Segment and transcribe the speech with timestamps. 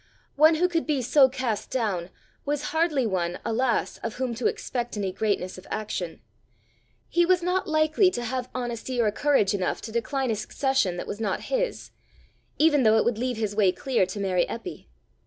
[0.35, 2.09] One who could be so cast down,
[2.43, 6.21] was hardly one, alas, of whom to expect any greatness of action!
[7.07, 11.05] He was not likely to have honesty or courage enough to decline a succession that
[11.05, 11.91] was not his
[12.57, 14.87] even though it would leave his way clear to marry Eppy.